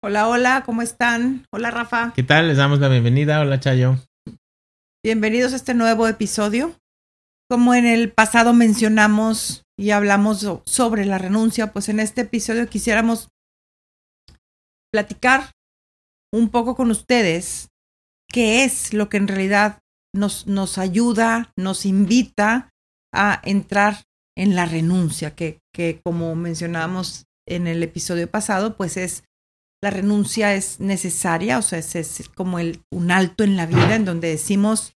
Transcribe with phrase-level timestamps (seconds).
[0.00, 1.44] Hola, hola, ¿cómo están?
[1.50, 2.12] Hola, Rafa.
[2.14, 2.46] ¿Qué tal?
[2.46, 3.40] Les damos la bienvenida.
[3.40, 3.96] Hola, Chayo.
[5.04, 6.78] Bienvenidos a este nuevo episodio.
[7.50, 13.30] Como en el pasado mencionamos y hablamos sobre la renuncia, pues en este episodio quisiéramos
[14.92, 15.50] platicar
[16.32, 17.70] un poco con ustedes
[18.28, 19.80] qué es lo que en realidad
[20.14, 22.70] nos, nos ayuda, nos invita
[23.12, 24.04] a entrar
[24.36, 29.24] en la renuncia, que, que como mencionamos en el episodio pasado, pues es
[29.82, 34.04] la renuncia es necesaria, o sea, es, como el, un alto en la vida en
[34.04, 34.94] donde decimos,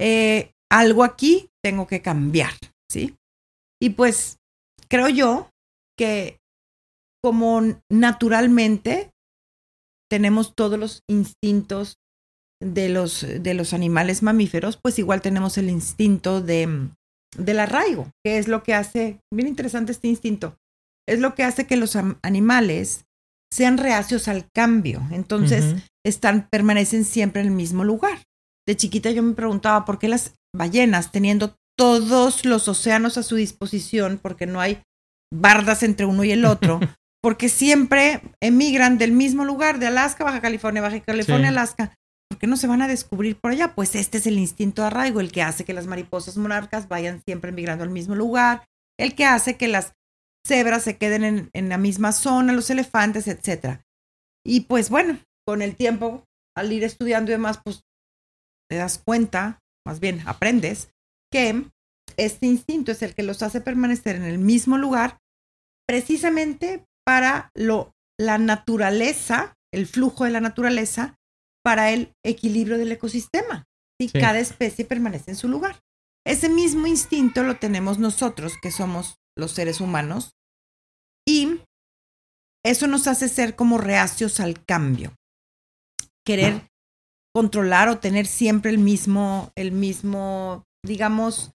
[0.00, 2.52] eh, algo aquí tengo que cambiar,
[2.90, 3.14] ¿sí?
[3.80, 4.38] Y pues
[4.88, 5.50] creo yo
[5.98, 6.38] que
[7.22, 9.10] como naturalmente
[10.10, 11.96] tenemos todos los instintos
[12.60, 16.88] de los, de los animales mamíferos, pues igual tenemos el instinto de,
[17.36, 20.56] del arraigo, que es lo que hace, bien interesante este instinto,
[21.08, 23.04] es lo que hace que los animales
[23.52, 25.02] sean reacios al cambio.
[25.10, 28.18] Entonces, están, permanecen siempre en el mismo lugar.
[28.66, 33.36] De chiquita yo me preguntaba por qué las ballenas, teniendo todos los océanos a su
[33.36, 34.82] disposición, porque no hay
[35.30, 36.80] bardas entre uno y el otro,
[37.22, 41.94] porque siempre emigran del mismo lugar, de Alaska, Baja California, Baja California, Alaska.
[42.30, 43.74] ¿Por qué no se van a descubrir por allá?
[43.74, 47.20] Pues este es el instinto de arraigo, el que hace que las mariposas monarcas vayan
[47.26, 48.64] siempre emigrando al mismo lugar,
[48.98, 49.92] el que hace que las
[50.46, 53.80] cebras se queden en, en la misma zona, los elefantes, etc.
[54.44, 56.24] Y pues bueno, con el tiempo,
[56.56, 57.82] al ir estudiando y demás, pues
[58.68, 60.90] te das cuenta, más bien aprendes,
[61.30, 61.64] que
[62.16, 65.18] este instinto es el que los hace permanecer en el mismo lugar
[65.88, 71.18] precisamente para lo, la naturaleza, el flujo de la naturaleza,
[71.64, 73.64] para el equilibrio del ecosistema.
[74.00, 75.80] y Cada especie permanece en su lugar.
[76.26, 80.32] Ese mismo instinto lo tenemos nosotros, que somos los seres humanos,
[81.26, 81.60] y
[82.64, 85.14] eso nos hace ser como reacios al cambio.
[86.24, 86.68] Querer
[87.34, 91.52] controlar o tener siempre el mismo, el mismo, digamos,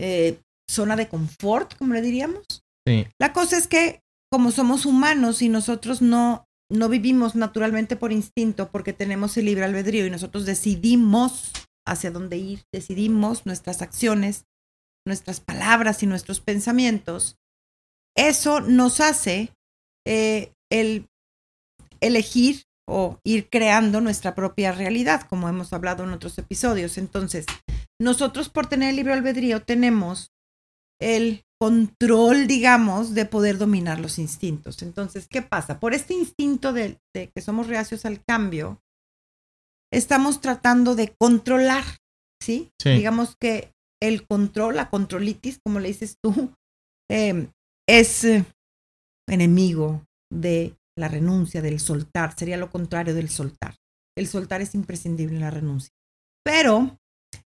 [0.00, 2.64] eh, zona de confort, como le diríamos.
[2.86, 3.06] Sí.
[3.18, 8.70] La cosa es que como somos humanos y nosotros no, no vivimos naturalmente por instinto
[8.70, 11.52] porque tenemos el libre albedrío y nosotros decidimos
[11.86, 14.44] hacia dónde ir, decidimos nuestras acciones,
[15.06, 17.36] nuestras palabras y nuestros pensamientos,
[18.16, 19.52] eso nos hace
[20.06, 21.08] eh, el
[22.00, 26.98] elegir o ir creando nuestra propia realidad, como hemos hablado en otros episodios.
[26.98, 27.46] Entonces,
[28.00, 30.32] nosotros por tener el libre albedrío tenemos
[31.00, 34.82] el control, digamos, de poder dominar los instintos.
[34.82, 35.80] Entonces, ¿qué pasa?
[35.80, 38.82] Por este instinto de, de que somos reacios al cambio,
[39.92, 41.84] estamos tratando de controlar,
[42.42, 42.72] ¿sí?
[42.84, 43.73] Digamos que
[44.08, 46.52] el control, la controlitis, como le dices tú,
[47.10, 47.48] eh,
[47.88, 48.44] es eh,
[49.28, 53.76] enemigo de la renuncia, del soltar, sería lo contrario del soltar.
[54.16, 55.90] El soltar es imprescindible en la renuncia.
[56.44, 56.98] Pero,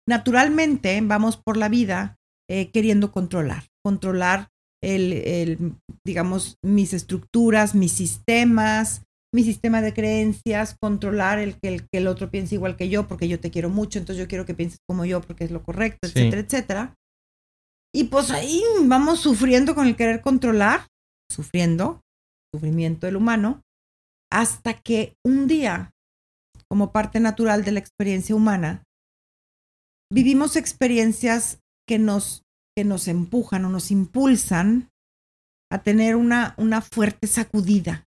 [0.08, 2.18] naturalmente, vamos por la vida
[2.50, 4.50] eh, queriendo controlar, controlar
[4.82, 5.76] el,
[6.06, 12.08] digamos, mis estructuras, mis sistemas, mi sistema de creencias, controlar el que, el que el
[12.08, 14.80] otro piense igual que yo, porque yo te quiero mucho, entonces yo quiero que pienses
[14.88, 16.96] como yo, porque es lo correcto, etcétera, etcétera.
[17.96, 20.88] Y pues ahí vamos sufriendo con el querer controlar,
[21.32, 22.02] sufriendo,
[22.54, 23.62] sufrimiento del humano,
[24.32, 25.92] hasta que un día,
[26.70, 28.84] como parte natural de la experiencia humana,
[30.12, 32.44] vivimos experiencias que nos,
[32.76, 34.90] que nos empujan o nos impulsan
[35.72, 38.06] a tener una, una fuerte sacudida.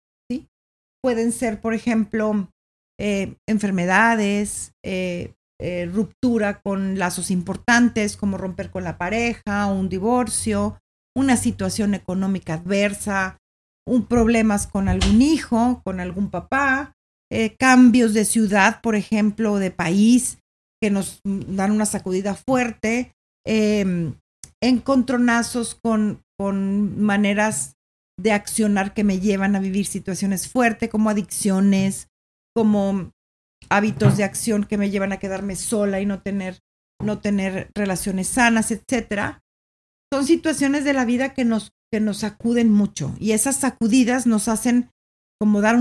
[1.03, 2.50] Pueden ser, por ejemplo,
[2.97, 10.80] eh, enfermedades, eh, eh, ruptura con lazos importantes como romper con la pareja, un divorcio,
[11.14, 13.38] una situación económica adversa,
[13.86, 16.94] un problemas con algún hijo, con algún papá,
[17.58, 20.38] cambios de ciudad, por ejemplo, de país
[20.80, 23.12] que nos dan una sacudida fuerte,
[23.44, 24.14] em,
[24.62, 27.75] encontronazos con, con maneras
[28.18, 32.09] de accionar que me llevan a vivir situaciones fuertes como adicciones,
[32.55, 33.11] como
[33.70, 36.59] hábitos de acción que me llevan a quedarme sola y no tener,
[37.03, 39.41] no tener relaciones sanas, etcétera,
[40.11, 44.47] son situaciones de la vida que nos, que nos sacuden mucho y esas sacudidas nos
[44.47, 44.91] hacen
[45.40, 45.78] como dar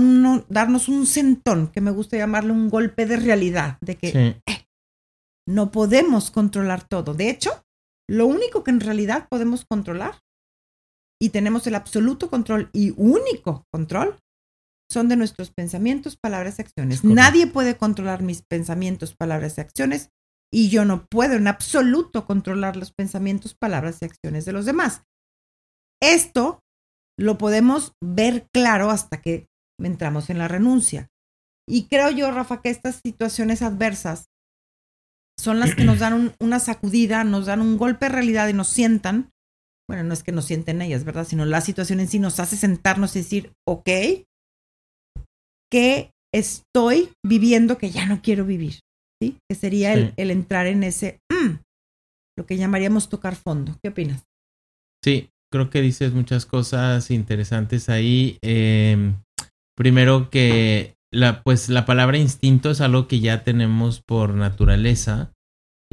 [0.49, 4.67] darnos un sentón, que me gusta llamarle un golpe de realidad, de que eh,
[5.47, 7.13] no podemos controlar todo.
[7.13, 7.63] De hecho,
[8.09, 10.19] lo único que en realidad podemos controlar
[11.23, 14.19] y tenemos el absoluto control y único control
[14.91, 17.05] son de nuestros pensamientos, palabras y acciones.
[17.05, 20.09] Nadie puede controlar mis pensamientos, palabras y acciones
[20.53, 25.03] y yo no puedo en absoluto controlar los pensamientos, palabras y acciones de los demás.
[26.01, 26.59] Esto
[27.17, 29.47] lo podemos ver claro hasta que
[29.79, 31.07] entramos en la renuncia.
[31.65, 34.27] Y creo yo, Rafa, que estas situaciones adversas
[35.39, 38.67] son las que nos dan una sacudida, nos dan un golpe de realidad y nos
[38.67, 39.32] sientan.
[39.87, 41.27] Bueno, no es que nos sienten ellas, ¿verdad?
[41.27, 43.89] Sino la situación en sí nos hace sentarnos y decir, ok,
[45.71, 48.79] ¿qué estoy viviendo que ya no quiero vivir?
[49.21, 49.37] ¿Sí?
[49.49, 51.55] Que sería el, entrar en ese, mm,
[52.37, 53.77] lo que llamaríamos tocar fondo.
[53.83, 54.23] ¿Qué opinas?
[55.03, 58.37] Sí, creo que dices muchas cosas interesantes ahí.
[58.41, 59.15] Em,
[59.75, 65.32] primero que la, pues la palabra instinto es algo que ya tenemos por naturaleza.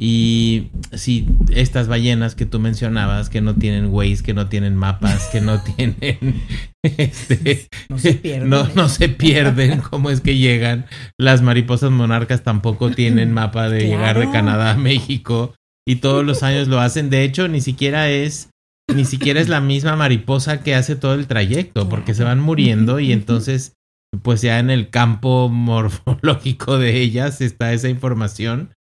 [0.03, 5.27] Y si estas ballenas que tú mencionabas, que no tienen Waze, que no tienen mapas,
[5.27, 6.41] que no tienen.
[6.81, 8.49] Este, no se pierden.
[8.49, 10.87] No, se pierden cómo es que llegan.
[11.19, 15.53] Las mariposas monarcas tampoco tienen mapa de llegar de Canadá a México.
[15.87, 17.11] Y todos los años lo hacen.
[17.11, 18.49] De hecho, ni siquiera es.
[18.91, 22.99] Ni siquiera es la misma mariposa que hace todo el trayecto, porque se van muriendo
[22.99, 23.73] y entonces
[24.23, 28.73] pues ya en el campo morfológico de ellas está esa información.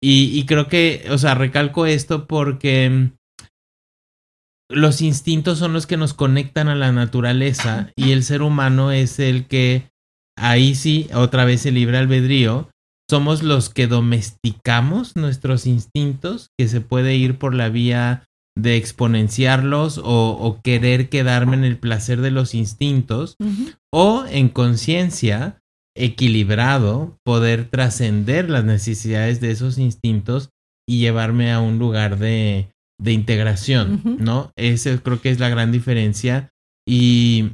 [0.00, 3.12] Y, creo que, o sea, recalco esto porque mm,
[4.70, 9.18] los instintos son los que nos conectan a la naturaleza y el ser humano es
[9.18, 9.90] el que,
[10.36, 12.70] ahí sí, otra vez el libre albedrío,
[13.10, 20.00] somos los que domesticamos nuestros instintos, que se puede ir por la vía de exponenciarlos
[20.02, 23.36] o, querer quedarme en el placer de los instintos
[23.92, 25.60] o en conciencia
[25.98, 30.50] equilibrado poder trascender las necesidades de esos instintos
[30.88, 34.52] y llevarme a un lugar de, de integración, ¿no?
[34.56, 36.50] Ese creo que es la gran diferencia
[36.86, 37.50] y,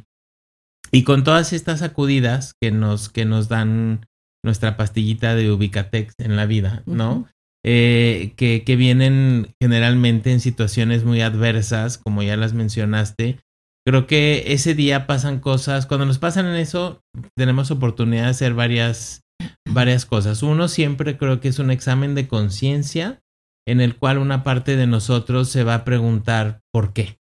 [0.92, 4.06] y con todas estas sacudidas que nos, que nos dan
[4.44, 7.26] nuestra pastillita de Ubicatex en la vida, ¿no?
[7.66, 13.40] Eh, que, que, vienen generalmente en situaciones muy adversas, como ya las mencionaste.
[13.86, 17.02] Creo que ese día pasan cosas, cuando nos pasan en eso,
[17.36, 19.22] tenemos oportunidad de hacer varias,
[19.68, 20.42] varias cosas.
[20.42, 23.20] Uno siempre creo que es un examen de conciencia
[23.66, 27.18] en el cual una parte de nosotros se va a preguntar por qué.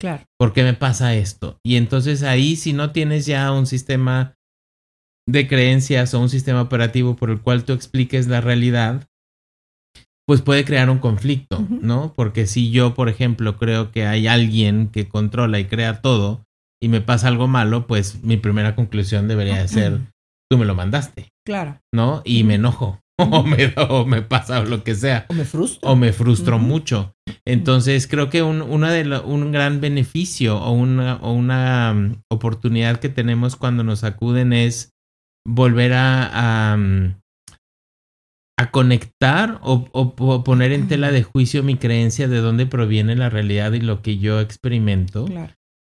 [0.00, 0.24] Claro.
[0.38, 1.58] ¿Por qué me pasa esto?
[1.64, 4.34] Y entonces ahí, si no tienes ya un sistema
[5.26, 9.06] de creencias o un sistema operativo por el cual tú expliques la realidad,
[10.26, 12.12] pues puede crear un conflicto, ¿no?
[12.16, 16.44] Porque si yo, por ejemplo, creo que hay alguien que controla y crea todo
[16.82, 20.00] y me pasa algo malo, pues mi primera conclusión debería ser,
[20.50, 21.28] tú me lo mandaste.
[21.46, 21.80] Claro.
[21.92, 22.22] ¿No?
[22.24, 23.00] Y me enojo.
[23.16, 25.26] O me, o me pasa lo que sea.
[25.28, 25.88] O me frustro.
[25.88, 27.14] O me frustro mucho.
[27.46, 32.98] Entonces, creo que un, una de un gran beneficio o una, o una um, oportunidad
[32.98, 34.94] que tenemos cuando nos acuden es
[35.46, 37.14] volver a, um,
[38.56, 43.72] a conectar o, poner en tela de juicio mi creencia de dónde proviene la realidad
[43.72, 45.26] y lo que yo experimento.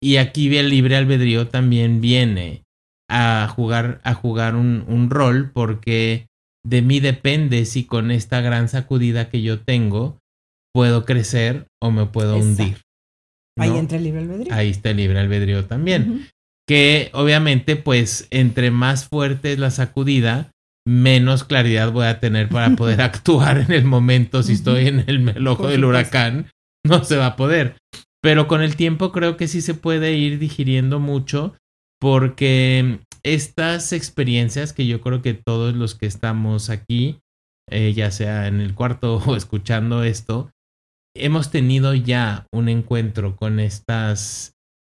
[0.02, 2.64] Y aquí el libre albedrío también viene
[3.08, 6.26] a jugar, a jugar un, rol porque
[6.64, 10.18] de mí depende si con esta gran sacudida que yo tengo
[10.74, 12.78] puedo crecer o me puedo hundir.
[13.56, 14.54] Ahí entra el libre albedrío.
[14.54, 16.28] Ahí está el libre albedrío también.
[16.66, 20.52] Que obviamente, pues, entre más fuerte es la sacudida,
[20.88, 25.46] menos claridad voy a tener para poder actuar en el momento si estoy en el,
[25.46, 26.50] ojo del huracán,
[26.84, 27.76] no se va a poder.
[28.22, 31.54] Pero con el tiempo creo que sí se puede ir digiriendo mucho
[32.00, 37.20] porque estas experiencias que yo creo que todos los que estamos aquí,
[37.70, 40.50] eh, ya sea en el cuarto o escuchando esto,
[41.14, 44.54] hemos tenido ya un encuentro con estas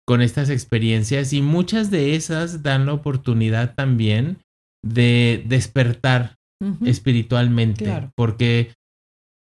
[0.07, 4.39] con estas experiencias y muchas de esas dan la oportunidad también
[4.85, 6.37] de despertar
[6.85, 8.73] espiritualmente, porque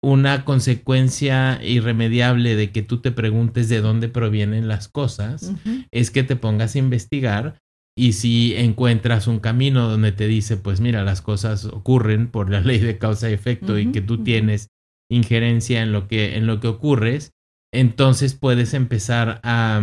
[0.03, 5.53] una consecuencia irremediable de que tú te preguntes de dónde provienen las cosas
[5.91, 7.59] es que te pongas a investigar
[7.97, 12.61] y si encuentras un camino donde te dice, pues mira, las cosas ocurren por la
[12.61, 14.69] ley de causa y efecto y que tú tienes
[15.09, 17.33] injerencia en lo que en lo que ocurres,
[17.73, 19.81] entonces puedes empezar a,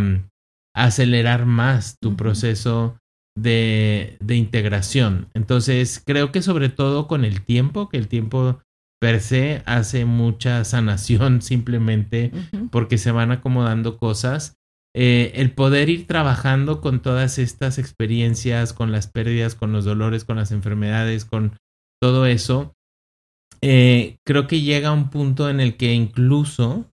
[0.75, 2.98] acelerar más tu proceso
[3.41, 5.27] de, de, integración.
[5.33, 8.59] Entonces, creo que sobre todo con el tiempo, que el tiempo
[8.99, 12.31] per se hace mucha sanación simplemente
[12.71, 14.55] porque se van acomodando cosas.
[14.95, 20.25] Eh, el poder ir trabajando con todas estas experiencias, con las pérdidas, con los dolores,
[20.25, 21.57] con las enfermedades, con
[22.01, 22.73] todo eso,
[23.61, 26.89] eh, creo que llega un punto en el que incluso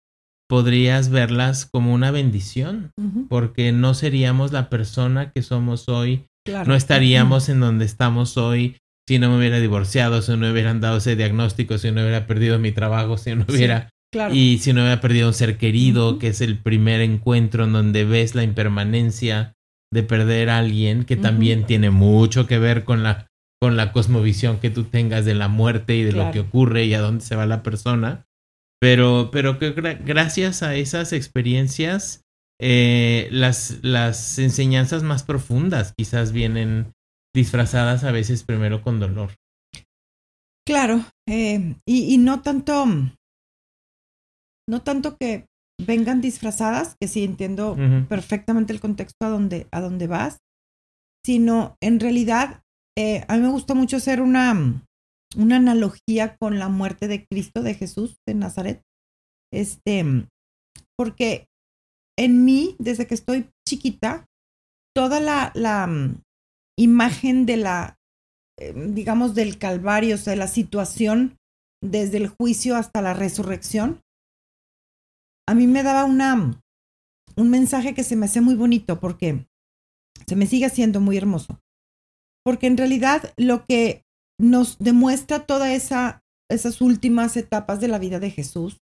[0.48, 2.90] podrías verlas como una bendición,
[3.28, 6.26] porque no seríamos la persona que somos hoy
[6.66, 10.80] no estaríamos en donde estamos hoy si no me hubiera divorciado, si no me hubieran
[10.80, 13.90] dado ese diagnóstico, si no hubiera perdido mi trabajo, si no hubiera...
[14.32, 18.04] Y si no hubiera perdido un ser querido, que es el primer encuentro en donde
[18.04, 19.54] ves la impermanencia
[19.92, 23.26] de perder a alguien que también tiene mucho que ver con la,
[23.60, 26.94] con la cosmovisión que tú tengas de la muerte y de lo que ocurre y
[26.94, 28.24] a dónde se va la persona.
[28.80, 32.23] Pero, pero que gracias a esas experiencias,
[32.60, 36.92] eh, las, las enseñanzas más profundas quizás vienen
[37.34, 39.32] disfrazadas a veces primero con dolor.
[40.66, 42.86] Claro, eh, y, y, no tanto,
[44.68, 45.46] no tanto que
[45.84, 47.76] vengan disfrazadas, que sí entiendo
[48.08, 50.38] perfectamente el contexto a donde, a donde vas,
[51.24, 52.62] sino en realidad
[52.96, 54.84] eh, a mí me gusta mucho hacer una,
[55.36, 58.82] una analogía con la muerte de Cristo, de Jesús de Nazaret,
[59.52, 60.04] este,
[60.96, 61.46] porque
[62.18, 64.26] en mí, desde que estoy chiquita,
[64.94, 66.22] toda la, la mm,
[66.78, 67.98] imagen de la,
[68.58, 71.36] em, digamos, del Calvario, o sea, la situación
[71.82, 74.00] desde el juicio hasta la resurrección,
[75.46, 76.60] a mí me daba una,
[77.36, 79.46] un mensaje que se me hace muy bonito porque
[80.26, 81.60] se me sigue haciendo muy hermoso.
[82.44, 84.04] Porque en realidad lo que
[84.38, 88.80] nos demuestra todas esa, esas últimas etapas de la vida de Jesús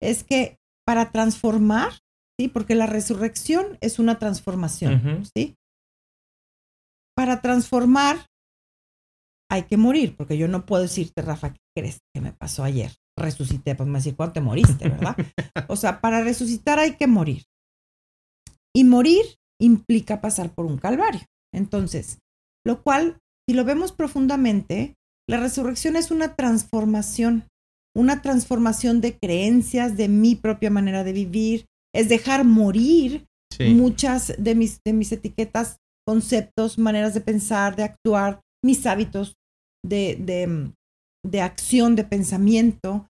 [0.00, 1.92] es que para transformar,
[2.38, 2.48] ¿sí?
[2.48, 5.56] Porque la resurrección es una transformación, ¿sí?
[7.14, 8.26] Para transformar
[9.50, 12.92] hay que morir, porque yo no puedo decirte, Rafa, ¿qué crees que me pasó ayer?
[13.18, 15.16] resucité, pues me decía, ¿cuándo te moriste, verdad?
[15.68, 17.44] O sea, para resucitar hay que morir.
[18.74, 19.24] Y morir
[19.60, 21.22] implica pasar por un calvario.
[21.52, 22.18] Entonces,
[22.64, 24.94] lo cual, si lo vemos profundamente,
[25.28, 27.48] la resurrección es una transformación,
[27.94, 31.66] una transformación de creencias, de mi propia manera de vivir,
[31.96, 33.26] es dejar morir
[33.58, 39.36] muchas de mis, de mis etiquetas, conceptos, maneras de pensar, de actuar, mis hábitos
[39.84, 40.72] de, de,
[41.24, 43.08] de acción, de pensamiento,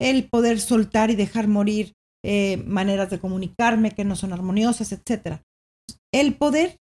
[0.00, 5.40] el poder soltar y dejar morir eh, maneras de comunicarme que no son armoniosas, etc.
[6.12, 6.76] El poder,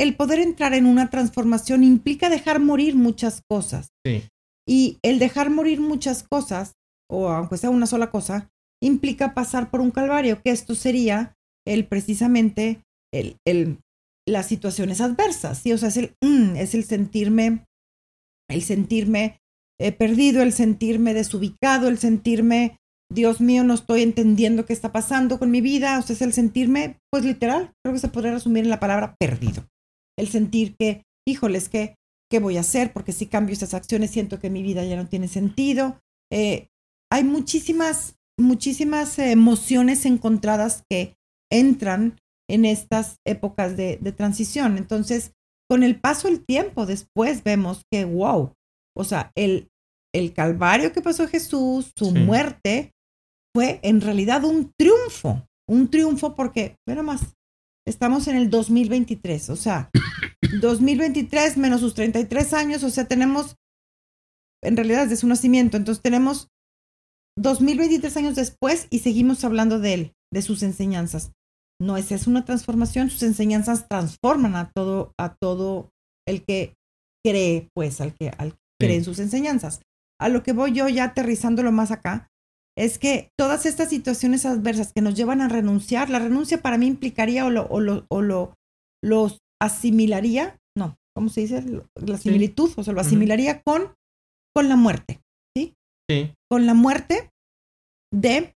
[0.00, 3.88] el poder entrar en una transformación implica dejar morir muchas cosas.
[4.68, 6.74] Y el dejar morir muchas cosas,
[7.10, 8.50] o aunque sea una sola cosa,
[8.82, 11.34] implica pasar por un calvario, que esto sería
[11.66, 13.78] el precisamente el, el
[14.28, 15.72] las situaciones adversas, ¿sí?
[15.72, 17.64] O sea, es el, mm, es el sentirme,
[18.48, 19.38] el sentirme
[19.78, 22.78] he perdido, el sentirme desubicado, el sentirme,
[23.12, 26.32] Dios mío, no estoy entendiendo qué está pasando con mi vida, o sea, es el
[26.32, 29.64] sentirme, pues literal, creo que se podría resumir en la palabra perdido.
[30.18, 31.94] El sentir que, híjoles, ¿qué,
[32.30, 32.92] qué voy a hacer?
[32.92, 36.00] Porque si cambio estas acciones siento que mi vida ya no tiene sentido.
[36.32, 36.68] Eh,
[37.12, 41.16] hay muchísimas, muchísimas emociones encontradas que
[41.50, 44.76] entran en estas épocas de, de transición.
[44.76, 45.32] Entonces,
[45.68, 48.52] con el paso del tiempo, después vemos que, wow,
[48.96, 49.68] o sea, el,
[50.14, 52.92] el calvario que pasó Jesús, su muerte,
[53.54, 55.46] fue en realidad un triunfo.
[55.68, 57.34] Un triunfo porque, mira más,
[57.86, 59.90] estamos en el 2023, o sea,
[60.60, 63.56] 2023 menos sus 33 años, o sea, tenemos,
[64.62, 66.48] en realidad desde su nacimiento, entonces tenemos
[67.36, 71.32] 2023 años después y seguimos hablando de él, de sus enseñanzas.
[71.80, 75.90] No es, es una transformación, sus enseñanzas transforman a todo, a todo
[76.26, 76.74] el que
[77.24, 79.82] cree, pues, al que, al creen sus enseñanzas.
[80.18, 82.28] A lo que voy yo ya aterrizándolo más acá,
[82.76, 86.86] es que todas estas situaciones adversas que nos llevan a renunciar, la renuncia para mí
[86.86, 88.54] implicaría o lo, o lo, o lo
[89.02, 91.64] los asimilaría, no, ¿cómo se dice?
[91.94, 93.94] La similitud, o sea, lo asimilaría con,
[94.54, 95.20] con la muerte,
[95.56, 95.74] ¿sí?
[96.10, 96.32] Sí.
[96.50, 97.30] Con la muerte
[98.12, 98.54] de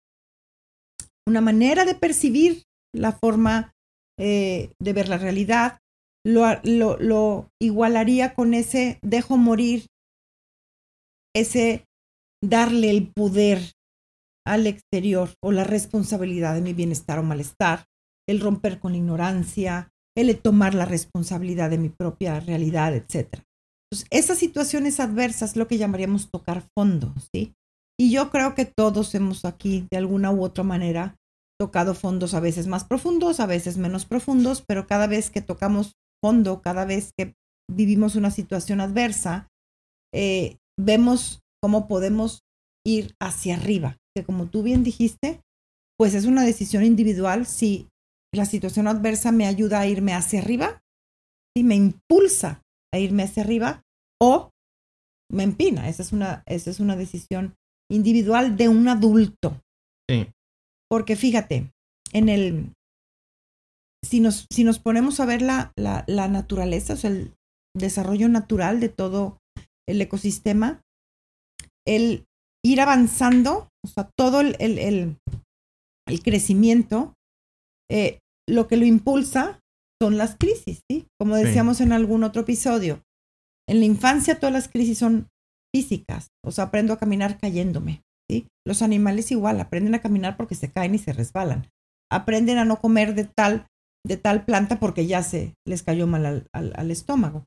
[1.27, 3.73] una manera de percibir la forma
[4.19, 5.79] eh, de ver la realidad,
[6.25, 9.85] lo, lo, igualaría con ese dejo morir
[11.35, 11.85] ese
[12.43, 13.59] darle el poder
[14.45, 17.85] al exterior o la responsabilidad de mi bienestar o malestar,
[18.27, 23.43] el romper con la ignorancia, el tomar la responsabilidad de mi propia realidad, etc.
[24.09, 27.53] Esas situaciones adversas lo que llamaríamos tocar fondo, ¿sí?
[27.99, 31.17] Y yo creo que todos hemos aquí, de alguna u otra manera,
[31.59, 35.97] tocado fondos a veces más profundos, a veces menos profundos, pero cada vez que tocamos
[36.23, 37.33] fondo, cada vez que
[37.69, 39.49] vivimos una situación adversa,
[40.13, 42.43] eh, vemos cómo podemos
[42.85, 45.41] ir hacia arriba, que como tú bien dijiste,
[45.97, 47.89] pues es una decisión individual si
[48.33, 50.81] la situación adversa me ayuda a irme hacia arriba,
[51.53, 52.61] si me impulsa
[52.93, 53.83] a irme hacia arriba
[54.21, 54.51] o
[55.29, 55.89] me empina.
[55.89, 57.55] Esa es una, esa es una decisión
[57.89, 59.61] individual de un adulto.
[60.09, 60.27] Sí.
[60.89, 61.71] Porque fíjate,
[62.13, 62.73] en el,
[64.03, 67.33] si nos, si nos ponemos a ver la, la, la naturaleza, o sea, el
[67.75, 69.37] desarrollo natural de todo
[69.87, 70.81] el ecosistema,
[71.85, 72.25] el
[72.63, 75.17] ir avanzando, o sea, todo el, el,
[76.07, 77.13] el, crecimiento,
[77.89, 79.59] eh, lo que lo impulsa
[80.01, 81.05] son las crisis, ¿sí?
[81.19, 83.03] Como decíamos en algún otro episodio,
[83.67, 85.27] en la infancia todas las crisis son
[85.73, 88.47] físicas, o sea, aprendo a caminar cayéndome, ¿sí?
[88.65, 91.67] Los animales igual, aprenden a caminar porque se caen y se resbalan.
[92.11, 93.67] Aprenden a no comer de tal,
[94.05, 97.45] de tal planta porque ya se les cayó mal al, al estómago.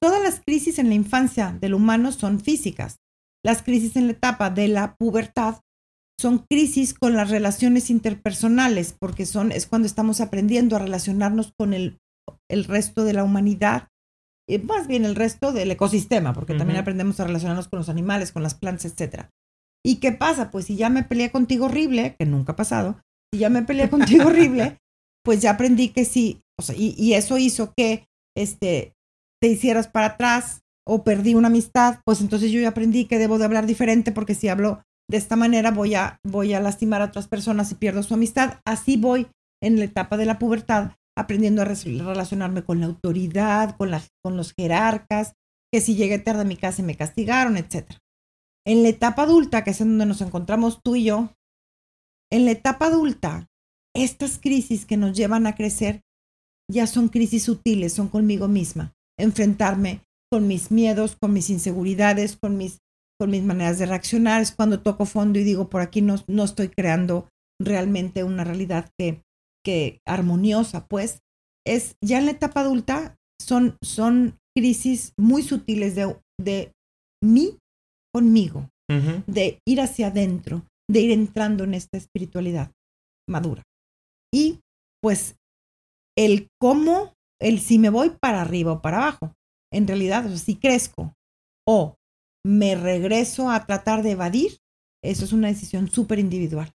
[0.00, 2.96] Todas las crisis en la infancia del humano son físicas.
[3.44, 5.60] Las crisis en la etapa de la pubertad
[6.20, 11.74] son crisis con las relaciones interpersonales, porque son, es cuando estamos aprendiendo a relacionarnos con
[11.74, 11.98] el,
[12.48, 13.88] el resto de la humanidad,
[14.48, 18.32] y más bien el resto del ecosistema, porque también aprendemos a relacionarnos con los animales,
[18.32, 19.26] con las plantas, etc.
[19.84, 20.50] ¿Y qué pasa?
[20.50, 23.00] Pues si ya me peleé contigo horrible, que nunca ha pasado,
[23.32, 24.78] si ya me peleé contigo horrible,
[25.24, 28.06] pues ya aprendí que sí, o sea, y, y, eso hizo que
[28.36, 28.94] este,
[29.40, 33.38] te hicieras para atrás o perdí una amistad, pues entonces yo ya aprendí que debo
[33.38, 37.06] de hablar diferente porque si hablo de esta manera voy a, voy a lastimar a
[37.06, 38.60] otras personas y pierdo su amistad.
[38.64, 39.28] Así voy
[39.62, 45.34] en la etapa de la pubertad aprendiendo a relacionarme con la autoridad, con, los jerarcas,
[45.72, 47.92] que si llegué tarde a mi casa me castigaron, etc.
[48.66, 51.32] En la etapa adulta, que es en donde nos encontramos tú y yo,
[52.30, 53.48] en la etapa adulta,
[53.94, 56.00] estas crisis que nos llevan a crecer
[56.70, 58.94] ya son crisis sutiles, son conmigo misma.
[59.18, 62.80] Enfrentarme con mis miedos, con mis inseguridades, con mis
[63.20, 67.28] maneras de reaccionar, es cuando toco fondo y digo, por aquí no estoy creando
[67.60, 69.22] realmente una realidad que,
[69.64, 71.20] que armoniosa, pues
[71.66, 76.72] es ya en la etapa adulta son, son crisis muy sutiles de, de
[77.22, 77.58] mí
[78.12, 78.68] conmigo,
[79.26, 82.70] de ir hacia adentro, de ir entrando en esta espiritualidad
[83.26, 83.62] madura.
[84.32, 84.60] Y
[85.02, 85.36] pues
[86.16, 89.34] el cómo, el si me voy para arriba o para abajo,
[89.72, 91.14] en realidad, o si crezco
[91.66, 91.96] o
[92.44, 94.58] me regreso a tratar de evadir,
[95.02, 96.70] eso es una decisión súper individual.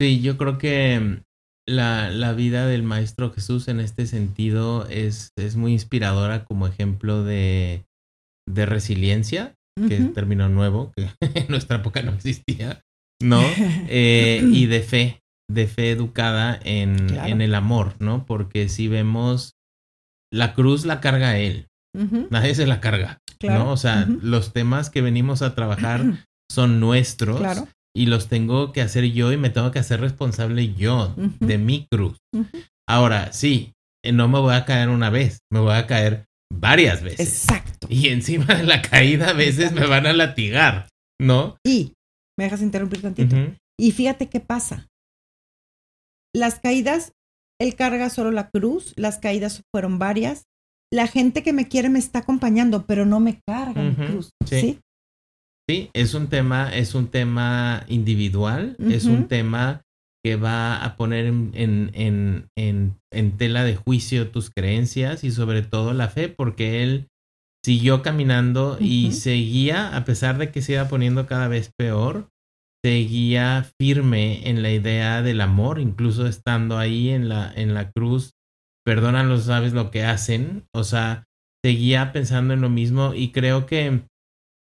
[0.00, 1.22] Sí, yo creo que
[1.70, 7.22] la, la, vida del Maestro Jesús en este sentido es, es muy inspiradora como ejemplo
[7.24, 7.84] de,
[8.48, 9.54] de resiliencia,
[9.88, 12.82] que es término nuevo, que en nuestra época no existía,
[13.22, 13.40] ¿no?
[13.88, 18.26] Eh, y de fe, de fe educada en, en el amor, ¿no?
[18.26, 19.54] Porque si vemos,
[20.32, 21.68] la cruz la carga él,
[22.30, 23.18] nadie se la carga.
[23.42, 23.72] ¿no?
[23.72, 27.40] O sea, los temas que venimos a trabajar son nuestros
[27.94, 31.86] y los tengo que hacer yo y me tengo que hacer responsable yo de mi
[31.90, 32.18] cruz.
[32.88, 33.72] Ahora, sí,
[34.04, 37.48] eh, no me voy a caer una vez, me voy a caer varias veces.
[37.48, 37.86] Exacto.
[37.90, 40.88] Y encima de la caída a veces me van a latigar,
[41.20, 41.56] ¿no?
[41.64, 41.94] Y,
[42.38, 43.36] me dejas interrumpir tantito.
[43.78, 44.88] Y fíjate qué pasa.
[46.34, 47.12] Las caídas,
[47.60, 50.44] él carga solo la cruz, las caídas fueron varias,
[50.92, 54.30] la gente que me quiere me está acompañando, pero no me carga cruz.
[54.46, 54.60] Sí.
[54.60, 54.80] sí.
[55.92, 59.82] Es un tema, es un tema individual, es un tema
[60.24, 65.62] que va a poner en, en, en, en, tela de juicio tus creencias y sobre
[65.62, 67.08] todo la fe, porque él
[67.64, 72.28] siguió caminando y seguía, a pesar de que se iba poniendo cada vez peor,
[72.84, 78.32] seguía firme en la idea del amor, incluso estando ahí en la, en la cruz.
[78.84, 80.64] Perdónalos, sabes lo que hacen.
[80.74, 81.24] O sea,
[81.64, 84.02] seguía pensando en lo mismo y creo que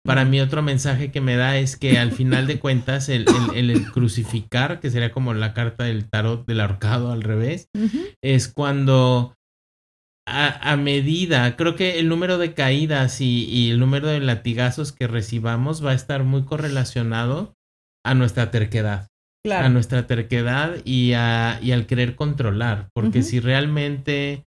[0.06, 3.92] para mí otro mensaje que me da es que al final de cuentas el, el,
[3.92, 7.70] crucificar, que sería como la carta del tarot del ahorcado al revés,
[8.22, 9.36] es cuando
[10.28, 14.92] a, a, medida, creo que el número de caídas y, y, el número de latigazos
[14.92, 17.54] que recibamos va a estar muy correlacionado
[18.04, 19.08] a nuestra terquedad
[19.52, 24.46] a nuestra terquedad y, a, y al querer controlar, porque si realmente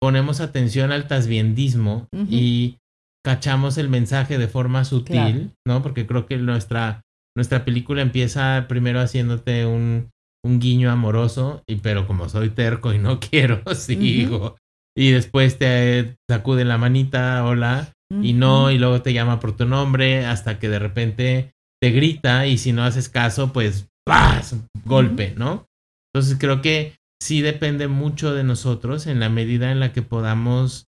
[0.00, 2.78] ponemos atención al tasbiendismo y
[3.24, 5.82] cachamos el mensaje de forma sutil, ¿no?
[5.82, 7.02] Porque creo que nuestra,
[7.36, 10.10] nuestra película empieza primero haciéndote un,
[10.44, 14.56] un guiño amoroso, y pero como soy terco y no quiero, sigo.
[14.96, 19.66] Y después te sacude la manita, hola, y no, y luego te llama por tu
[19.66, 24.56] nombre, hasta que de repente te grita, y si no haces caso, pues ¡paz!
[24.84, 25.66] golpe, ¿no?
[26.12, 30.86] Entonces creo que sí depende mucho de nosotros en la medida en la que podamos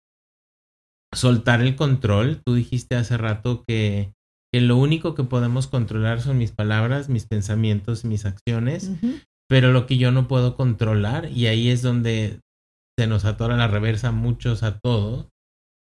[1.14, 2.40] soltar el control.
[2.44, 4.12] Tú dijiste hace rato que,
[4.53, 8.90] que lo único que podemos controlar son mis palabras, mis pensamientos, mis acciones,
[9.49, 12.40] pero lo que yo no puedo controlar, y ahí es donde
[12.99, 15.29] se nos atora la reversa muchos a todos,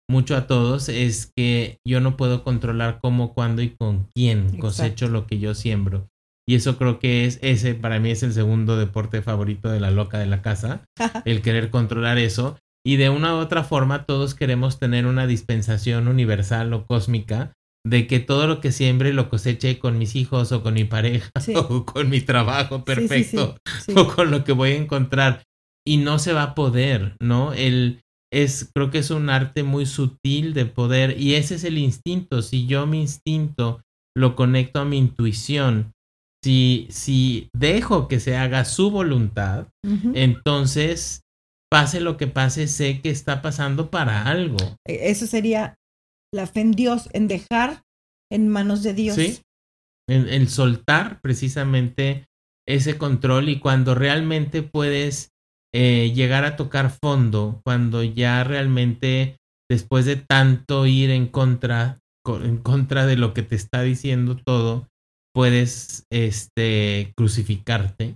[0.09, 5.07] mucho a todos, es que yo no puedo controlar cómo, cuándo y con quién cosecho
[5.07, 6.07] lo que yo siembro.
[6.47, 9.91] Y eso creo que es ese, para mí es el segundo deporte favorito de la
[9.91, 10.83] loca de la casa,
[11.25, 12.57] el querer controlar eso.
[12.85, 17.53] Y de una u otra forma todos queremos tener una dispensación universal o cósmica
[17.85, 21.29] de que todo lo que siembre lo coseche con mis hijos o con mi pareja
[21.55, 23.57] o con mi trabajo perfecto
[23.95, 25.43] o con lo que voy a encontrar.
[25.87, 27.53] y no se va a poder, ¿no?
[27.53, 31.77] El, es, creo que es un arte muy sutil de poder y ese es el
[31.77, 32.41] instinto.
[32.41, 33.81] Si yo mi instinto
[34.15, 35.93] lo conecto a mi intuición,
[36.43, 39.67] si, si dejo que se haga su voluntad,
[40.13, 41.21] entonces
[41.69, 44.57] pase lo que pase, sé que está pasando para algo.
[44.87, 45.75] E, eso sería
[46.33, 47.83] la fe en Dios, en dejar
[48.31, 49.15] en manos de Dios.
[49.15, 49.41] Sí.
[50.09, 52.25] En, el soltar precisamente
[52.67, 55.29] ese control y cuando realmente puedes
[55.73, 59.37] eh, llegar a tocar fondo, cuando ya realmente
[59.69, 64.87] después de tanto ir en contra, en contra de lo que te está diciendo todo,
[65.33, 68.15] puedes este, crucificarte.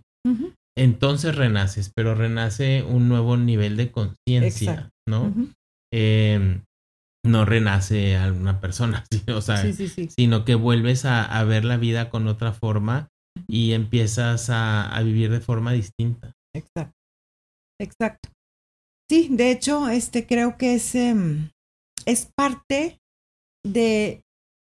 [0.75, 5.33] Entonces renaces, pero renace un nuevo nivel de conciencia, ¿no?
[5.93, 6.63] Em,
[7.25, 9.05] no renace a una persona,
[9.35, 9.63] o sea,
[10.09, 13.09] sino que vuelves a, ver la vida con otra forma
[13.47, 16.33] y empiezas a, vivir de forma distinta.
[16.55, 16.97] Exacto.
[17.79, 18.29] Exacto.
[19.09, 21.49] Sí, de hecho, este creo que es, em,
[22.05, 22.99] es parte
[23.63, 24.21] de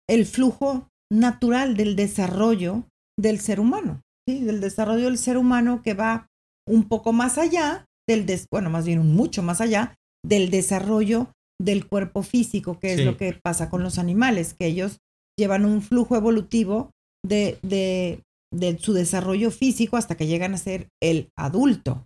[0.07, 2.85] el flujo natural del desarrollo
[3.17, 4.43] del ser humano, ¿sí?
[4.43, 6.27] del desarrollo del ser humano que va
[6.67, 11.87] un poco más allá del, des bueno, más bien mucho más allá del desarrollo del
[11.87, 14.99] cuerpo físico, que es lo que pasa con los animales, que ellos
[15.37, 16.91] llevan un flujo evolutivo
[17.25, 22.05] de, de, de su desarrollo físico hasta que llegan a ser el adulto.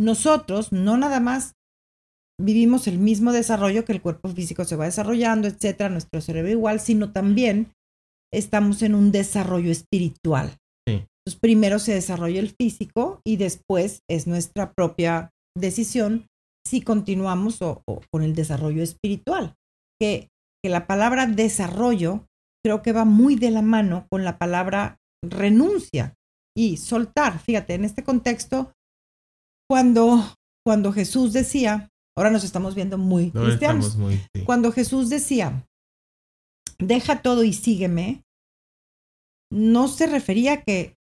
[0.00, 1.54] Nosotros no nada más
[2.40, 6.80] vivimos el mismo desarrollo que el cuerpo físico se va desarrollando, etcétera, nuestro cerebro igual,
[6.80, 7.72] sino también
[8.32, 10.56] estamos en un desarrollo espiritual.
[11.24, 16.26] Entonces, primero se desarrolla el físico y después es nuestra propia decisión
[16.66, 19.54] si continuamos o, con el desarrollo espiritual.
[20.00, 20.30] Que,
[20.62, 22.26] que la palabra desarrollo
[22.64, 26.14] creo que va muy de la mano con la palabra renuncia
[26.56, 27.38] y soltar.
[27.38, 28.72] Fíjate, en este contexto,
[29.68, 33.96] cuando, cuando Jesús decía, ahora nos estamos viendo muy cristianos,
[34.44, 35.66] cuando Jesús decía,
[36.78, 38.22] deja todo y sígueme,
[39.52, 40.96] no se refería a que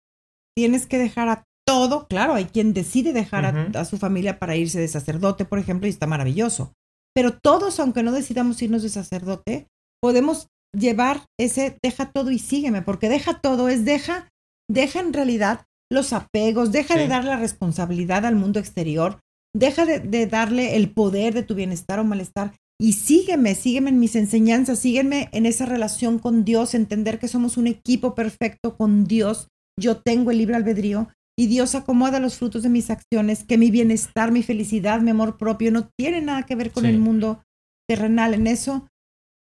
[0.61, 4.79] tienes que dejar a todo, claro, hay quien decide dejar a, su familia para irse
[4.79, 6.75] de sacerdote, por ejemplo, y está maravilloso.
[7.14, 9.68] Pero todos, aunque no decidamos irnos de sacerdote,
[10.03, 14.29] podemos llevar ese deja todo y sígueme, porque deja todo es deja,
[14.70, 19.20] deja en realidad los apegos, deja de dar la responsabilidad al mundo exterior,
[19.57, 24.14] deja de, darle el poder de tu bienestar o malestar y sígueme, sígueme en mis
[24.14, 29.49] enseñanzas, sígueme en esa relación con Dios, entender que somos un equipo perfecto con Dios.
[29.78, 33.70] Yo tengo el libre albedrío y Dios acomoda los frutos de mis acciones, que mi
[33.70, 37.42] bienestar, mi felicidad, mi amor propio no tiene nada que ver con el mundo
[37.88, 38.35] terrenal.
[38.35, 38.88] En eso,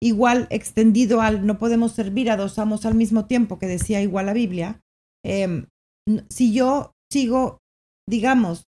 [0.03, 4.25] igual extendido al no podemos servir a dos amos al mismo tiempo, que decía igual
[4.25, 4.81] la Biblia.
[5.25, 5.67] Em,
[6.29, 7.59] si yo sigo,
[8.07, 8.65] digamos,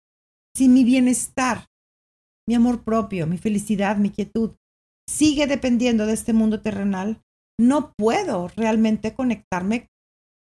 [0.54, 1.66] si mi bienestar
[2.48, 4.56] mi amor propio, mi felicidad, mi quietud,
[5.08, 7.22] sigue dependiendo de este mundo terrenal,
[7.58, 9.88] no puedo realmente conectarme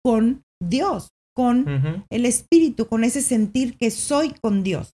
[0.04, 4.94] con Dios, con el espíritu, con ese sentir que soy con Dios.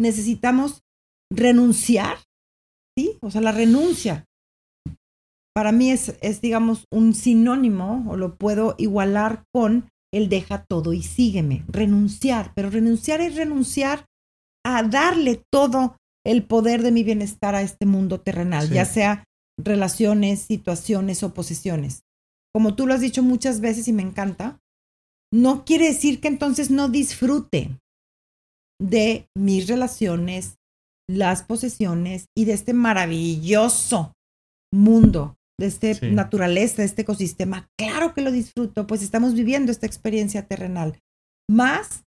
[0.00, 0.82] Necesitamos
[1.32, 2.18] renunciar,
[2.96, 3.18] ¿sí?
[3.20, 4.24] O sea, la renuncia
[5.54, 10.92] para mí es, es, digamos, un sinónimo o lo puedo igualar con el deja todo
[10.92, 14.06] y sígueme, renunciar, pero renunciar es renunciar
[14.64, 19.24] a darle todo el poder de mi bienestar a este mundo terrenal, ya sea
[19.58, 22.02] relaciones, situaciones o posesiones.
[22.52, 24.58] Como tú lo has dicho muchas veces y me encanta,
[25.34, 27.76] no quiere decir que entonces no disfrute
[28.80, 30.58] de mis relaciones,
[31.10, 34.12] las posesiones y de este maravilloso
[34.72, 37.68] mundo, de esta naturaleza, de este ecosistema.
[37.76, 41.00] Claro que lo disfruto, pues estamos viviendo esta experiencia terrenal.
[41.50, 42.04] Más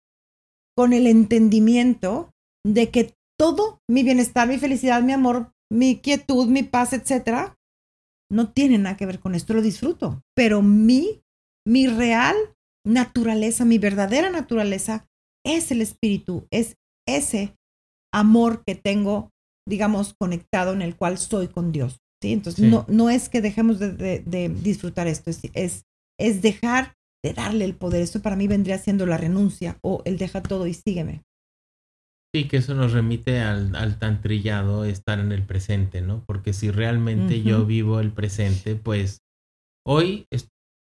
[0.76, 2.32] con el entendimiento
[2.66, 7.56] de que todo mi bienestar, mi felicidad, mi amor, mi quietud, mi paz, etcétera,
[8.30, 10.22] no tiene nada que ver con esto, lo disfruto.
[10.34, 11.22] Pero mi,
[11.64, 12.36] mi real
[12.84, 15.06] naturaleza, mi verdadera naturaleza
[15.44, 17.56] es el espíritu, es ese
[18.12, 19.30] amor que tengo,
[19.68, 22.00] digamos, conectado en el cual estoy con Dios.
[22.22, 22.32] ¿sí?
[22.32, 25.84] Entonces, No, no es que dejemos de, disfrutar esto, es, es,
[26.18, 28.02] es dejar de darle el poder.
[28.02, 31.22] Esto para mí vendría siendo la renuncia o el deja todo y sígueme.
[32.34, 36.24] Sí, que eso nos remite al, al, tan trillado estar en el presente, ¿no?
[36.24, 39.18] Porque si realmente yo vivo el presente, pues
[39.86, 40.26] hoy,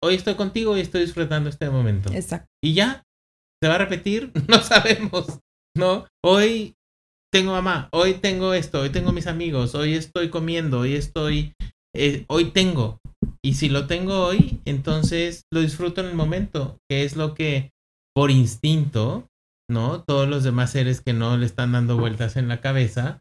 [0.05, 2.11] hoy estoy contigo y estoy disfrutando este momento.
[2.13, 2.47] Exacto.
[2.63, 3.03] Y ya,
[3.61, 4.31] ¿se va a repetir?
[4.47, 5.39] No sabemos,
[5.75, 6.07] ¿no?
[6.23, 6.75] Hoy
[7.33, 11.53] tengo mamá, hoy tengo esto, hoy tengo mis amigos, hoy estoy comiendo, hoy estoy,
[11.93, 12.99] eh, hoy tengo.
[13.43, 17.71] Y si lo tengo hoy, entonces lo disfruto en el momento, que es lo que
[18.13, 19.27] por instinto
[19.69, 20.03] ¿no?
[20.03, 23.19] Todos los demás seres que no le están dando vueltas en la cabeza,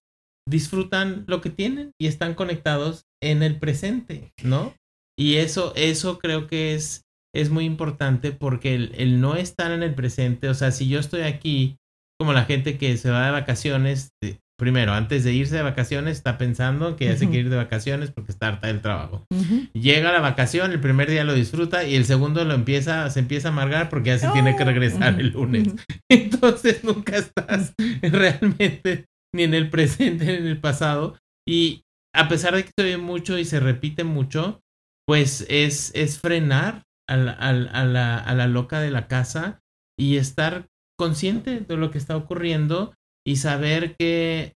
[0.48, 4.74] disfrutan lo que tienen y están conectados en el presente, ¿no?
[5.18, 7.02] Y eso, eso creo que es,
[7.34, 10.98] es muy importante porque el, el no estar en el presente, o sea, si yo
[10.98, 11.76] estoy aquí,
[12.18, 14.10] como la gente que se va de vacaciones,
[14.56, 18.10] primero, antes de irse de vacaciones, está pensando que ya se quiere ir de vacaciones
[18.10, 19.26] porque está harta del trabajo.
[19.72, 23.48] Llega la vacación, el primer día lo disfruta y el segundo lo empieza, se empieza
[23.48, 24.66] a amargar porque ya se tiene que oh.
[24.66, 25.74] regresar el lunes.
[26.08, 31.16] Entonces nunca estás realmente ni en el presente ni en el pasado.
[31.46, 31.82] Y
[32.14, 34.60] a pesar de que se ve mucho y se repite mucho,
[35.06, 37.52] pues es, es frenar a la, a,
[37.84, 39.60] la, a la loca de la casa
[39.98, 40.66] y estar
[40.98, 42.94] consciente de lo que está ocurriendo
[43.26, 44.52] y saber que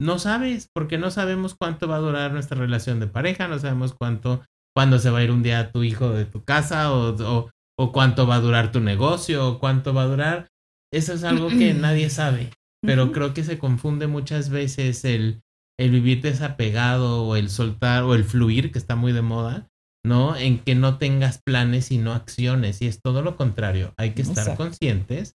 [0.00, 3.94] no sabes, porque no sabemos cuánto va a durar nuestra relación de pareja, no sabemos
[3.94, 4.42] cuánto,
[4.74, 8.26] cuándo se va a ir un día tu hijo de tu casa o, o, cuánto
[8.26, 10.48] va a durar tu negocio o cuánto va a durar.
[10.92, 12.50] Eso es algo que nadie sabe,
[12.82, 15.42] pero creo que se confunde muchas veces el,
[15.80, 19.68] el vivir desapegado o el soltar o el fluir, que está muy de moda,
[20.04, 20.36] ¿no?
[20.36, 22.82] En que no tengas planes y no acciones.
[22.82, 23.94] Y es todo lo contrario.
[23.96, 25.34] Hay que estar conscientes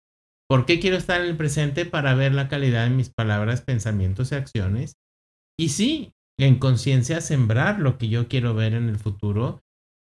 [0.53, 4.33] ¿Por qué quiero estar en el presente para ver la calidad de mis palabras, pensamientos
[4.33, 4.97] y acciones?
[5.59, 9.63] Y sí, en conciencia sembrar lo que yo quiero ver en el futuro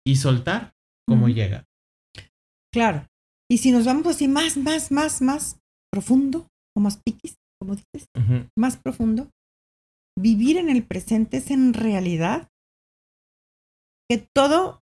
[0.03, 0.73] y soltar
[1.07, 1.65] como llega.
[2.73, 3.05] Claro.
[3.47, 5.59] Y si nos vamos así más, más, más, más
[5.91, 8.07] profundo, o más piquis, como dices,
[8.57, 9.29] más profundo,
[10.17, 12.49] vivir en el presente es en realidad
[14.09, 14.81] que todo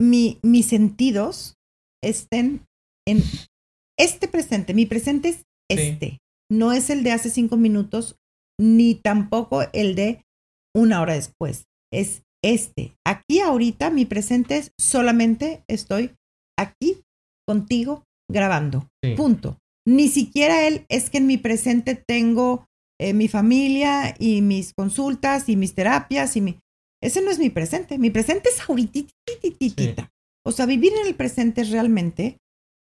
[0.00, 1.56] mi, mis sentidos
[2.02, 2.66] estén
[3.06, 3.22] en
[3.98, 6.18] este presente, mi presente es este,
[6.50, 8.16] no es el de hace cinco minutos,
[8.60, 10.24] ni tampoco el de
[10.74, 12.96] una hora después, es este.
[13.06, 16.14] Aquí ahorita mi presente es solamente estoy
[16.58, 17.02] aquí
[17.46, 19.58] contigo grabando, punto.
[19.86, 22.66] Ni siquiera él es que en mi presente tengo
[23.00, 26.58] eh, mi familia y mis consultas y mis terapias y mi...
[27.02, 30.10] Ese no es mi presente, mi presente es ahorita.
[30.46, 32.38] O sea, vivir en el presente es realmente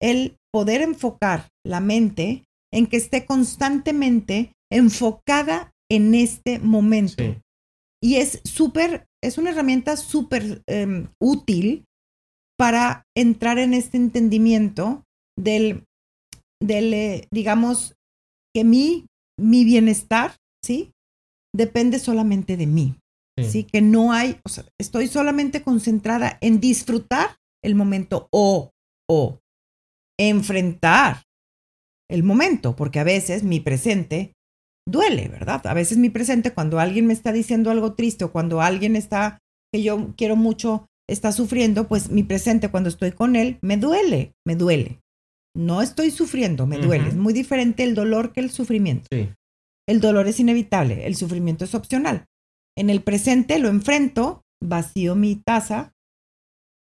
[0.01, 7.23] el poder enfocar la mente en que esté constantemente enfocada en este momento.
[8.01, 11.85] Y es súper, es una herramienta súper em, útil
[12.57, 15.03] para entrar en este entendimiento
[15.37, 15.83] del,
[16.61, 17.95] del eh, digamos,
[18.53, 19.05] que mi,
[19.39, 20.91] mi bienestar, ¿sí?
[21.56, 22.95] Depende solamente de mí.
[23.39, 23.65] Sí.
[23.65, 28.71] Que no hay, o sea, estoy solamente concentrada en disfrutar el momento o,
[29.08, 29.39] o
[30.19, 31.21] enfrentar
[32.10, 34.34] el momento, porque a veces mi presente
[34.88, 35.67] duele, ¿verdad?
[35.67, 39.38] A veces mi presente, cuando alguien me está diciendo algo triste o cuando alguien está,
[39.71, 44.34] que yo quiero mucho, está sufriendo, pues mi presente cuando estoy con él, me duele,
[44.45, 45.00] me duele.
[45.57, 47.09] No estoy sufriendo, me duele.
[47.09, 49.07] Es muy diferente el dolor que el sufrimiento.
[49.89, 52.25] El dolor es inevitable, el sufrimiento es opcional.
[52.77, 55.93] En el presente lo enfrento, vacío mi taza,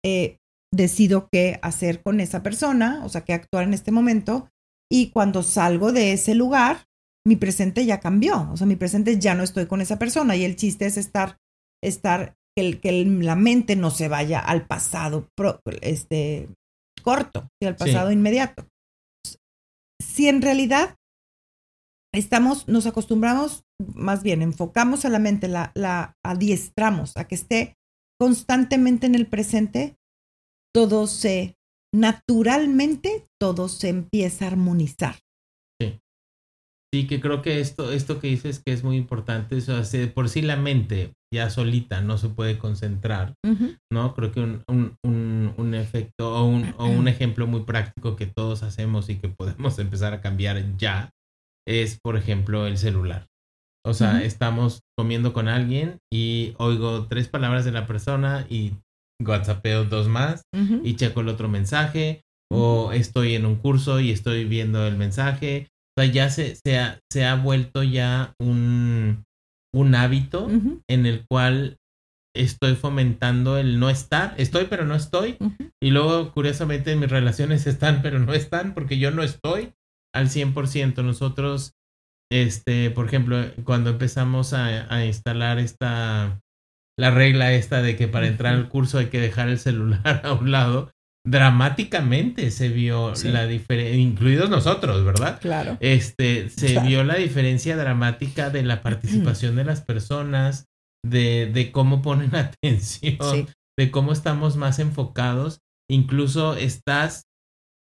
[0.03, 0.37] eh,
[0.73, 4.49] decido qué hacer con esa persona, o sea, qué actuar en este momento.
[4.91, 6.85] Y cuando salgo de ese lugar,
[7.23, 8.49] mi presente ya cambió.
[8.51, 10.35] O sea, mi presente ya no estoy con esa persona.
[10.35, 11.37] Y el chiste es estar,
[11.83, 15.27] estar, que, que la mente no se vaya al pasado
[15.81, 16.49] este,
[17.05, 18.67] corto, y al pasado inmediato.
[20.01, 20.97] Si en realidad
[22.13, 23.63] estamos, nos acostumbramos,
[23.93, 27.77] más bien, enfocamos a la mente, la, la adiestramos a que esté
[28.19, 29.97] constantemente en el presente,
[30.73, 31.55] todo se,
[31.93, 35.19] naturalmente, todo se empieza a armonizar.
[35.79, 36.01] Sí.
[36.91, 40.29] Sí, que creo que esto, esto que dices que es muy importante, o sea, por
[40.29, 43.33] sí la mente ya solita no se puede concentrar,
[43.91, 44.15] ¿no?
[44.15, 48.63] Creo que un, un, un, efecto o un, o un ejemplo muy práctico que todos
[48.63, 51.09] hacemos y que podemos empezar a cambiar ya
[51.67, 53.27] es, por ejemplo, el celular.
[53.85, 58.71] O sea, estamos comiendo con alguien y oigo tres palabras de la persona y
[59.23, 60.41] WhatsAppeo dos más
[60.83, 62.21] y checo el otro mensaje,
[62.51, 65.67] o estoy en un curso y estoy viendo el mensaje.
[65.95, 69.23] O sea, ya se, se, ha, se ha vuelto ya un,
[69.75, 70.49] un hábito
[70.87, 71.77] en el cual
[72.35, 74.33] estoy fomentando el no estar.
[74.37, 75.37] Estoy, pero no estoy.
[75.81, 79.73] Y luego, curiosamente, mis relaciones están, pero no están, porque yo no estoy
[80.13, 81.03] al 100%.
[81.03, 81.73] Nosotros,
[82.31, 86.39] este, por ejemplo, cuando empezamos a, a instalar esta
[86.97, 90.33] la regla esta de que para entrar al curso hay que dejar el celular a
[90.33, 90.91] un lado,
[91.25, 95.39] dramáticamente se vio la diferencia, incluidos nosotros, ¿verdad?
[95.41, 95.77] Claro.
[95.79, 100.65] Este, se vio la diferencia dramática de la participación de las personas,
[101.03, 105.59] de, de cómo ponen atención, de cómo estamos más enfocados.
[105.89, 107.25] Incluso estás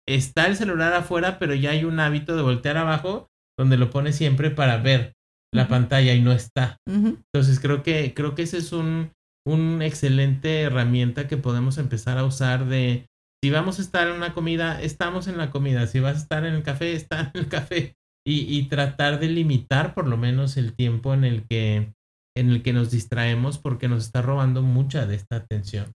[0.07, 4.11] está el celular afuera, pero ya hay un hábito de voltear abajo donde lo pone
[4.11, 5.13] siempre para ver
[5.53, 6.77] la pantalla y no está.
[6.87, 9.11] Entonces creo que, creo que ese es un,
[9.45, 13.07] un excelente herramienta que podemos empezar a usar de
[13.43, 16.45] si vamos a estar en una comida, estamos en la comida, si vas a estar
[16.45, 20.75] en el café, está en el café y, tratar de limitar por lo menos el
[20.75, 21.93] tiempo en el que
[22.37, 25.91] en el que nos distraemos porque nos está robando mucha de esta atención.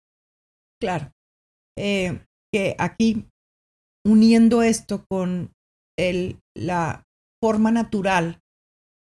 [0.82, 1.12] Claro.
[1.78, 3.28] Eh, que aquí,
[4.06, 5.52] uniendo esto con
[5.98, 7.04] el, la
[7.42, 8.40] forma natural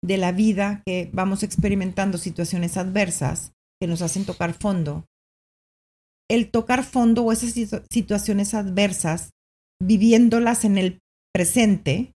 [0.03, 5.05] de la vida que vamos experimentando situaciones adversas que nos hacen tocar fondo,
[6.31, 7.53] el tocar fondo o esas
[7.89, 9.31] situaciones adversas,
[9.83, 10.99] viviéndolas en el
[11.33, 12.13] presente,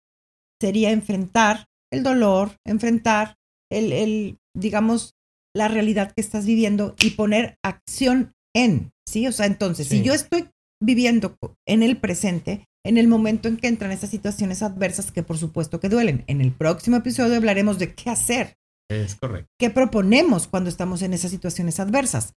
[0.60, 3.34] sería enfrentar el dolor, enfrentar
[3.72, 5.14] el, el, digamos,
[5.52, 9.26] la realidad que estás viviendo y poner acción en, ¿sí?
[9.26, 10.48] O sea, entonces, si yo estoy
[10.80, 15.38] viviendo en el presente, en el momento en que entran esas situaciones adversas que por
[15.38, 16.22] supuesto que duelen.
[16.28, 18.58] En el próximo episodio hablaremos de qué hacer.
[18.88, 19.50] Es correcto.
[19.58, 22.34] ¿Qué proponemos cuando estamos en esas situaciones adversas?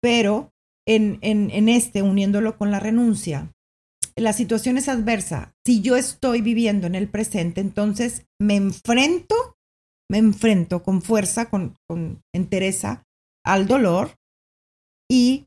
[0.00, 0.52] Pero
[0.88, 3.52] en, este, uniéndolo con la renuncia,
[4.16, 5.54] la situación es adversa.
[5.64, 9.34] Si yo estoy viviendo en el presente, entonces me enfrento
[10.10, 13.04] me enfrento con fuerza, con, con entereza
[13.44, 14.16] al dolor
[15.10, 15.46] y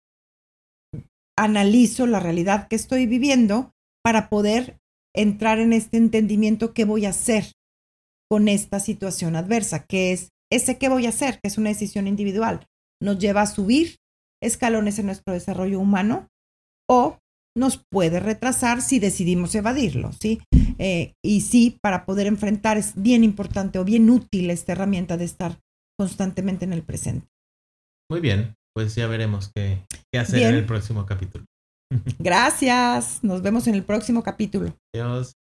[1.38, 3.72] analizo la realidad que estoy viviendo
[4.04, 4.78] para poder
[5.16, 7.52] entrar en este entendimiento qué voy a hacer
[8.30, 12.08] con esta situación adversa, que es ese qué voy a hacer, que es una decisión
[12.08, 12.68] individual.
[13.02, 13.98] Nos lleva a subir
[14.42, 16.28] escalones en nuestro desarrollo humano
[16.90, 17.18] o
[17.56, 20.42] nos puede retrasar si decidimos evadirlo, ¿sí?
[20.78, 25.26] Eh, y sí, para poder enfrentar es bien importante o bien útil esta herramienta de
[25.26, 25.60] estar
[26.00, 27.28] constantemente en el presente.
[28.10, 31.46] Muy bien, pues ya veremos qué, qué hacer en el próximo capítulo.
[32.20, 34.76] Gracias, nos vemos en el próximo capítulo.
[34.96, 35.34] Adiós.